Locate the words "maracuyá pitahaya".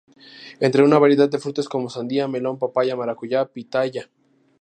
2.97-4.09